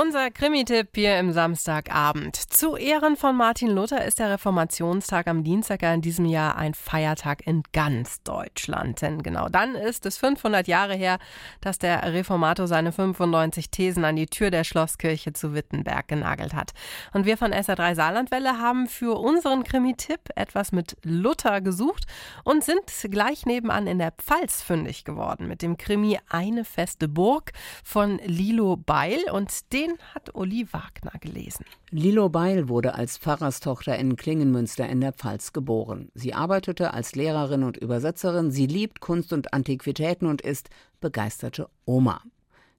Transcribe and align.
Unser 0.00 0.30
Krimi-Tipp 0.30 0.88
hier 0.94 1.18
im 1.18 1.30
Samstagabend. 1.30 2.34
Zu 2.34 2.76
Ehren 2.76 3.16
von 3.16 3.36
Martin 3.36 3.68
Luther 3.68 4.02
ist 4.06 4.18
der 4.18 4.30
Reformationstag 4.30 5.26
am 5.26 5.44
Dienstag 5.44 5.82
in 5.82 6.00
diesem 6.00 6.24
Jahr 6.24 6.56
ein 6.56 6.72
Feiertag 6.72 7.46
in 7.46 7.62
ganz 7.74 8.22
Deutschland. 8.22 9.02
Denn 9.02 9.22
genau 9.22 9.50
dann 9.50 9.74
ist 9.74 10.06
es 10.06 10.16
500 10.16 10.66
Jahre 10.68 10.94
her, 10.94 11.18
dass 11.60 11.78
der 11.78 12.14
Reformator 12.14 12.66
seine 12.66 12.92
95 12.92 13.70
Thesen 13.70 14.06
an 14.06 14.16
die 14.16 14.24
Tür 14.24 14.50
der 14.50 14.64
Schlosskirche 14.64 15.34
zu 15.34 15.52
Wittenberg 15.52 16.08
genagelt 16.08 16.54
hat. 16.54 16.70
Und 17.12 17.26
wir 17.26 17.36
von 17.36 17.52
SR3 17.52 17.94
Saarlandwelle 17.94 18.58
haben 18.58 18.86
für 18.86 19.18
unseren 19.18 19.64
Krimi-Tipp 19.64 20.30
etwas 20.34 20.72
mit 20.72 20.96
Luther 21.02 21.60
gesucht 21.60 22.06
und 22.42 22.64
sind 22.64 22.84
gleich 23.10 23.44
nebenan 23.44 23.86
in 23.86 23.98
der 23.98 24.12
Pfalz 24.12 24.62
fündig 24.62 25.04
geworden 25.04 25.46
mit 25.46 25.60
dem 25.60 25.76
Krimi 25.76 26.18
Eine 26.30 26.64
feste 26.64 27.06
Burg 27.06 27.52
von 27.84 28.18
Lilo 28.24 28.78
Beil 28.78 29.18
und 29.30 29.74
den 29.74 29.89
hat 30.14 30.34
Uli 30.34 30.66
Wagner 30.72 31.12
gelesen. 31.20 31.64
Lilo 31.90 32.28
Beil 32.28 32.68
wurde 32.68 32.94
als 32.94 33.18
Pfarrerstochter 33.18 33.98
in 33.98 34.16
Klingenmünster 34.16 34.88
in 34.88 35.00
der 35.00 35.12
Pfalz 35.12 35.52
geboren. 35.52 36.10
Sie 36.14 36.34
arbeitete 36.34 36.92
als 36.94 37.14
Lehrerin 37.14 37.62
und 37.62 37.76
Übersetzerin, 37.76 38.50
sie 38.50 38.66
liebt 38.66 39.00
Kunst 39.00 39.32
und 39.32 39.52
Antiquitäten 39.52 40.26
und 40.26 40.40
ist 40.40 40.70
begeisterte 41.00 41.68
Oma. 41.84 42.22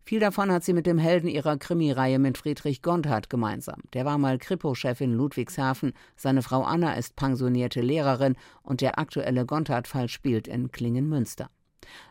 Viel 0.03 0.19
davon 0.19 0.51
hat 0.51 0.63
sie 0.63 0.73
mit 0.73 0.87
dem 0.87 0.97
Helden 0.97 1.27
ihrer 1.27 1.57
Krimireihe 1.57 2.19
mit 2.19 2.37
Friedrich 2.37 2.81
Gondhardt 2.81 3.29
gemeinsam. 3.29 3.81
Der 3.93 4.03
war 4.03 4.17
mal 4.17 4.37
Kripo-Chef 4.37 4.99
in 4.99 5.13
Ludwigshafen, 5.13 5.93
seine 6.15 6.41
Frau 6.41 6.63
Anna 6.63 6.93
ist 6.93 7.15
pensionierte 7.15 7.81
Lehrerin 7.81 8.35
und 8.63 8.81
der 8.81 8.99
aktuelle 8.99 9.45
Gondhardt-Fall 9.45 10.09
spielt 10.09 10.47
in 10.47 10.71
Klingenmünster. 10.71 11.49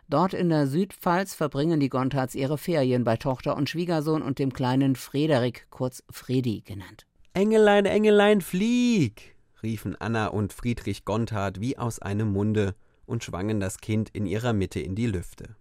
Dort 0.08 0.34
in 0.34 0.48
der 0.48 0.66
Südpfalz 0.66 1.34
verbringen 1.34 1.80
die 1.80 1.88
Gonthards 1.88 2.34
ihre 2.34 2.58
Ferien 2.58 3.04
bei 3.04 3.16
Tochter 3.16 3.56
und 3.56 3.68
Schwiegersohn 3.68 4.22
und 4.22 4.38
dem 4.38 4.52
kleinen 4.52 4.96
Frederik, 4.96 5.66
kurz 5.70 6.02
Fredi 6.10 6.62
genannt. 6.62 7.06
Engelein, 7.32 7.86
Engelein, 7.86 8.40
flieg! 8.40 9.36
riefen 9.62 9.94
Anna 10.00 10.28
und 10.28 10.52
Friedrich 10.52 11.04
Gonthardt 11.04 11.60
wie 11.60 11.78
aus 11.78 11.98
einem 11.98 12.32
Munde 12.32 12.74
und 13.06 13.24
schwangen 13.24 13.60
das 13.60 13.78
Kind 13.78 14.10
in 14.10 14.26
ihrer 14.26 14.52
Mitte 14.52 14.80
in 14.80 14.94
die 14.94 15.06
Lüfte. 15.06 15.56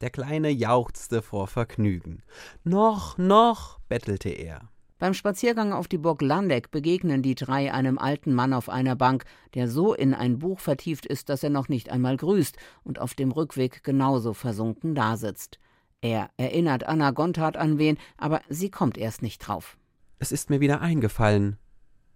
Der 0.00 0.10
Kleine 0.10 0.50
jauchzte 0.50 1.22
vor 1.22 1.46
Vergnügen. 1.46 2.22
Noch, 2.64 3.18
noch, 3.18 3.78
bettelte 3.88 4.30
er. 4.30 4.70
Beim 5.00 5.14
Spaziergang 5.14 5.72
auf 5.72 5.88
die 5.88 5.96
Burg 5.96 6.20
Landeck 6.20 6.70
begegnen 6.70 7.22
die 7.22 7.34
drei 7.34 7.72
einem 7.72 7.98
alten 7.98 8.34
Mann 8.34 8.52
auf 8.52 8.68
einer 8.68 8.96
Bank, 8.96 9.24
der 9.54 9.66
so 9.66 9.94
in 9.94 10.12
ein 10.12 10.38
Buch 10.38 10.60
vertieft 10.60 11.06
ist, 11.06 11.30
dass 11.30 11.42
er 11.42 11.48
noch 11.48 11.70
nicht 11.70 11.88
einmal 11.88 12.18
grüßt 12.18 12.58
und 12.84 12.98
auf 12.98 13.14
dem 13.14 13.32
Rückweg 13.32 13.82
genauso 13.82 14.34
versunken 14.34 14.94
dasitzt. 14.94 15.58
Er 16.02 16.28
erinnert 16.36 16.84
Anna 16.84 17.12
Gonthardt 17.12 17.56
an 17.56 17.78
wen, 17.78 17.96
aber 18.18 18.42
sie 18.50 18.70
kommt 18.70 18.98
erst 18.98 19.22
nicht 19.22 19.38
drauf. 19.38 19.78
Es 20.18 20.32
ist 20.32 20.50
mir 20.50 20.60
wieder 20.60 20.82
eingefallen. 20.82 21.56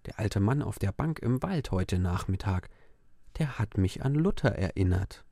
Der 0.04 0.18
alte 0.18 0.40
Mann 0.40 0.60
auf 0.60 0.78
der 0.78 0.92
Bank 0.92 1.20
im 1.20 1.42
Wald 1.42 1.70
heute 1.70 1.98
Nachmittag, 1.98 2.68
der 3.38 3.58
hat 3.58 3.78
mich 3.78 4.04
an 4.04 4.14
Luther 4.14 4.56
erinnert. 4.56 5.24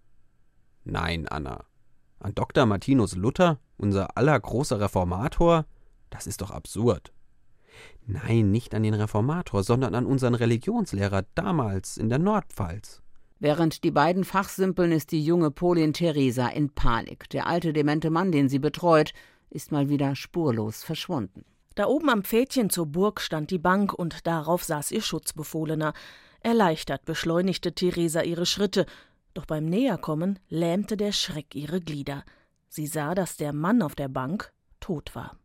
Nein, 0.84 1.28
Anna. 1.28 1.66
An 2.18 2.34
Dr. 2.34 2.64
Martinus 2.64 3.14
Luther, 3.14 3.58
unser 3.76 4.16
aller 4.16 4.40
großer 4.40 4.80
Reformator? 4.80 5.66
Das 6.08 6.26
ist 6.26 6.40
doch 6.40 6.50
absurd. 6.50 7.12
Nein, 8.06 8.50
nicht 8.50 8.74
an 8.74 8.82
den 8.82 8.94
Reformator, 8.94 9.62
sondern 9.62 9.94
an 9.94 10.06
unseren 10.06 10.34
Religionslehrer 10.34 11.24
damals 11.34 11.96
in 11.96 12.08
der 12.08 12.18
Nordpfalz. 12.18 13.02
Während 13.38 13.82
die 13.82 13.90
beiden 13.90 14.24
fachsimpeln, 14.24 14.92
ist 14.92 15.10
die 15.10 15.24
junge 15.24 15.50
Polin 15.50 15.92
Theresa 15.92 16.48
in 16.48 16.70
Panik. 16.70 17.28
Der 17.30 17.46
alte 17.46 17.72
demente 17.72 18.10
Mann, 18.10 18.30
den 18.30 18.48
sie 18.48 18.60
betreut, 18.60 19.12
ist 19.50 19.72
mal 19.72 19.88
wieder 19.88 20.14
spurlos 20.14 20.84
verschwunden. 20.84 21.44
Da 21.74 21.86
oben 21.86 22.10
am 22.10 22.22
Pfädchen 22.22 22.70
zur 22.70 22.86
Burg 22.86 23.20
stand 23.20 23.50
die 23.50 23.58
Bank 23.58 23.92
und 23.92 24.26
darauf 24.26 24.62
saß 24.62 24.90
ihr 24.92 25.02
Schutzbefohlener. 25.02 25.92
Erleichtert 26.40 27.04
beschleunigte 27.04 27.72
Theresa 27.72 28.22
ihre 28.22 28.46
Schritte, 28.46 28.86
doch 29.34 29.46
beim 29.46 29.64
Näherkommen 29.64 30.38
lähmte 30.48 30.96
der 30.96 31.12
Schreck 31.12 31.54
ihre 31.54 31.80
Glieder. 31.80 32.24
Sie 32.68 32.86
sah, 32.86 33.14
dass 33.14 33.36
der 33.36 33.52
Mann 33.52 33.82
auf 33.82 33.94
der 33.94 34.08
Bank 34.08 34.52
tot 34.80 35.14
war. 35.14 35.36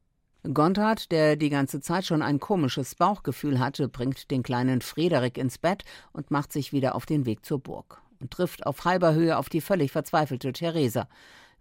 Gontard, 0.53 1.11
der 1.11 1.35
die 1.35 1.49
ganze 1.49 1.81
Zeit 1.81 2.05
schon 2.05 2.21
ein 2.21 2.39
komisches 2.39 2.95
Bauchgefühl 2.95 3.59
hatte, 3.59 3.87
bringt 3.87 4.31
den 4.31 4.43
kleinen 4.43 4.81
Frederik 4.81 5.37
ins 5.37 5.57
Bett 5.57 5.83
und 6.13 6.31
macht 6.31 6.53
sich 6.53 6.71
wieder 6.71 6.95
auf 6.95 7.05
den 7.05 7.25
Weg 7.25 7.45
zur 7.45 7.59
Burg 7.59 8.01
und 8.19 8.31
trifft 8.31 8.65
auf 8.65 8.85
halber 8.85 9.13
Höhe 9.13 9.37
auf 9.37 9.49
die 9.49 9.61
völlig 9.61 9.91
verzweifelte 9.91 10.53
Theresa. 10.53 11.07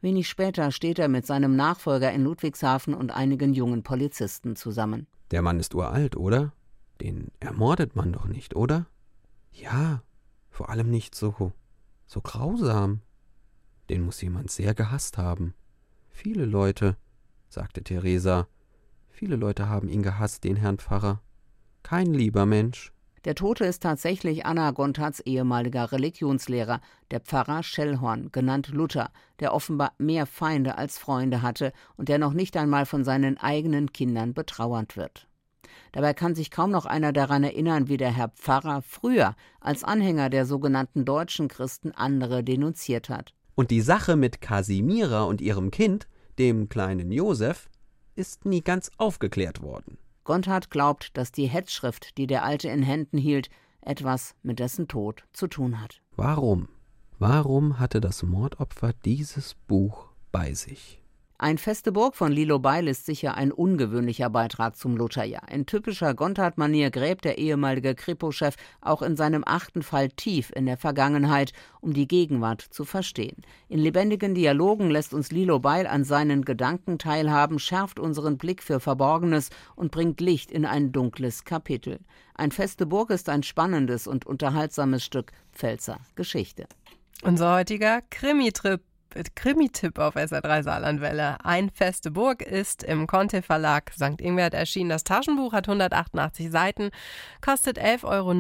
Wenig 0.01 0.29
später 0.29 0.71
steht 0.73 0.99
er 0.99 1.09
mit 1.09 1.27
seinem 1.27 1.57
Nachfolger 1.57 2.13
in 2.13 2.25
Ludwigshafen 2.25 2.95
und 2.95 3.11
einigen 3.11 3.55
jungen 3.55 3.83
Polizisten 3.83 4.57
zusammen. 4.57 5.07
Der 5.31 5.43
Mann 5.43 5.59
ist 5.59 5.75
uralt, 5.75 6.17
oder? 6.17 6.53
Den 7.01 7.29
ermordet 7.41 7.97
man 7.97 8.13
doch 8.13 8.27
nicht, 8.27 8.55
oder? 8.55 8.87
Ja, 9.53 10.03
vor 10.51 10.71
allem 10.71 10.91
nicht 10.91 11.15
so, 11.15 11.53
so 12.07 12.21
grausam. 12.21 13.01
Den 13.91 14.03
muss 14.03 14.21
jemand 14.21 14.51
sehr 14.51 14.75
gehasst 14.75 15.19
haben. 15.19 15.55
Viele 16.11 16.45
Leute, 16.45 16.97
sagte 17.49 17.83
Theresa 17.83 18.47
Viele 19.19 19.37
Leute 19.37 19.71
haben 19.71 19.89
ihn 19.89 20.03
gehasst, 20.03 20.45
den 20.45 20.57
Herrn 20.57 20.77
Pfarrer. 20.77 21.23
Kein 21.83 22.13
lieber 22.13 22.45
Mensch. 22.45 22.93
Der 23.25 23.35
Tote 23.35 23.65
ist 23.65 23.83
tatsächlich 23.83 24.45
Anna 24.45 24.73
Gonthards 24.73 25.21
ehemaliger 25.21 25.91
Religionslehrer, 25.91 26.83
der 27.11 27.21
Pfarrer 27.21 27.63
Schellhorn, 27.63 28.31
genannt 28.31 28.69
Luther, 28.69 29.09
der 29.41 29.55
offenbar 29.55 29.95
mehr 29.97 30.27
Feinde 30.27 30.77
als 30.77 30.99
Freunde 30.99 31.41
hatte 31.41 31.73
und 31.97 32.11
der 32.11 32.19
noch 32.19 32.35
nicht 32.35 32.59
einmal 32.59 32.85
von 32.85 33.05
seinen 33.05 33.39
eigenen 33.39 33.91
Kindern 33.91 34.35
betrauert 34.35 34.99
wird. 34.99 35.27
Dabei 35.93 36.13
kann 36.13 36.35
sich 36.35 36.51
kaum 36.51 36.71
noch 36.71 36.85
einer 36.85 37.15
daran 37.15 37.43
erinnern, 37.43 37.89
wie 37.89 37.97
der 37.97 38.15
Herr 38.15 38.29
Pfarrer 38.29 38.83
früher 38.83 39.35
als 39.63 39.83
Anhänger 39.83 40.29
der 40.29 40.45
sogenannten 40.45 41.07
deutschen 41.07 41.49
Christen 41.49 41.91
andere 41.93 42.45
denunziert 42.45 43.09
hat. 43.09 43.33
Und 43.55 43.71
die 43.71 43.81
Sache 43.81 44.15
mit 44.15 44.43
Kasimira 44.43 45.23
und 45.23 45.41
ihrem 45.41 45.71
Kind, 45.71 46.07
dem 46.39 46.69
kleinen 46.69 47.11
Josef, 47.11 47.71
ist 48.17 48.45
nie 48.45 48.63
ganz 48.63 48.91
aufgeklärt 48.99 49.63
worden. 49.63 49.99
Gonthardt 50.25 50.71
glaubt, 50.71 51.17
dass 51.17 51.31
die 51.31 51.47
Hetzschrift, 51.47 52.19
die 52.19 52.27
der 52.27 52.45
Alte 52.45 52.69
in 52.69 52.83
Händen 52.83 53.19
hielt, 53.19 53.49
etwas 53.81 54.35
mit 54.43 54.59
dessen 54.59 54.89
Tod 54.89 55.25
zu 55.33 55.47
tun 55.47 55.81
hat. 55.81 56.03
Warum? 56.17 56.69
Warum 57.19 57.79
hatte 57.79 58.01
das 58.01 58.23
Mordopfer 58.23 58.93
dieses 59.05 59.55
Buch 59.55 60.09
bei 60.33 60.53
sich? 60.53 61.01
Ein 61.39 61.59
feste 61.59 61.93
Burg 61.93 62.17
von 62.17 62.33
Lilo 62.33 62.59
Beil 62.59 62.89
ist 62.89 63.05
sicher 63.05 63.35
ein 63.35 63.53
ungewöhnlicher 63.53 64.31
Beitrag 64.31 64.75
zum 64.75 64.97
Lutherjahr. 64.97 65.47
In 65.51 65.67
typischer 65.67 66.15
Gontard-Manier 66.15 66.91
gräbt 66.91 67.27
der 67.27 67.37
ehemalige 67.37 67.95
Kripo-Chef 67.95 68.57
auch 68.81 69.03
in 69.03 69.17
seinem 69.17 69.45
achten 69.47 69.83
Fall 69.83 70.09
tief 70.09 70.51
in 70.57 70.65
der 70.65 70.79
Vergangenheit, 70.79 71.53
um 71.83 71.93
die 71.93 72.09
Gegenwart 72.09 72.63
zu 72.63 72.87
verstehen. 72.87 73.43
In 73.69 73.81
lebendigen 73.81 74.35
Dialogen 74.35 74.89
lässt 74.89 75.13
uns 75.13 75.31
Lilo 75.31 75.59
Beil 75.59 75.87
an 75.87 76.05
seinen 76.05 76.43
Gedanken 76.43 76.99
teilhaben, 76.99 77.59
schärft 77.59 78.01
unseren 78.01 78.39
Blick 78.39 78.63
für 78.63 78.81
Verborgenes 78.81 79.51
und 79.75 79.91
bringt 79.91 80.23
Licht 80.23 80.51
in 80.51 80.65
ein 80.65 80.91
dunkles 80.91 81.45
Kapitel. 81.45 81.99
Ein 82.35 82.51
feste 82.51 82.87
Burg 82.87 83.11
ist 83.11 83.29
ein 83.29 83.43
spannendes 83.43 84.07
und 84.07 84.25
unterhaltsames 84.25 85.05
Stück 85.05 85.33
Pfälzer 85.53 86.01
Geschichte. 86.15 86.67
Unser 87.23 87.55
heutiger 87.55 88.03
Krimi-Trip 88.11 88.81
Krimi-Tipp 89.35 89.99
auf 89.99 90.17
SR3 90.17 90.63
Saarlandwelle. 90.63 91.39
Ein 91.45 91.71
feste 91.71 92.11
Burg 92.11 92.43
ist 92.43 92.83
im 92.83 93.07
Conte 93.07 93.43
Verlag 93.43 93.93
St. 93.95 94.21
Ingbert 94.21 94.55
erschienen. 94.55 94.91
Das 94.91 95.05
Taschenbuch 95.05 95.53
hat 95.53 95.69
188 95.69 96.51
Seiten, 96.51 96.91
kostet 97.41 97.79
11,90 97.79 98.05
Euro. 98.05 98.35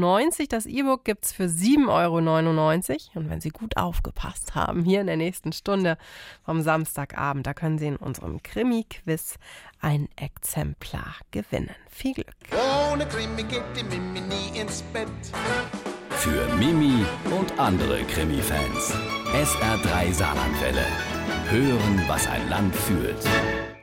Das 0.48 0.66
E-Book 0.66 1.04
gibt 1.04 1.24
es 1.24 1.32
für 1.32 1.44
7,99 1.44 1.88
Euro. 1.88 3.00
Und 3.14 3.30
wenn 3.30 3.40
Sie 3.40 3.50
gut 3.50 3.76
aufgepasst 3.76 4.54
haben, 4.54 4.84
hier 4.84 5.00
in 5.00 5.06
der 5.06 5.16
nächsten 5.16 5.52
Stunde 5.52 5.96
vom 6.44 6.62
Samstagabend, 6.62 7.46
da 7.46 7.54
können 7.54 7.78
Sie 7.78 7.86
in 7.86 7.96
unserem 7.96 8.42
Krimi-Quiz 8.42 9.36
ein 9.80 10.08
Exemplar 10.16 11.16
gewinnen. 11.30 11.74
Viel 11.88 12.14
Glück. 12.14 12.34
Ohne 12.92 13.06
Krimi 13.06 13.42
geht 13.42 13.62
die 13.76 13.84
Mimi 13.84 14.20
nie 14.20 14.58
ins 14.58 14.82
Bett. 14.92 15.08
Für 16.10 16.46
Mimi 16.56 17.04
und 17.38 17.58
andere 17.58 18.02
Krimi-Fans. 18.04 18.94
SR3 19.32 20.12
Saarlandwelle. 20.12 20.86
Hören, 21.50 22.02
was 22.08 22.26
ein 22.28 22.48
Land 22.48 22.74
fühlt. 22.74 23.16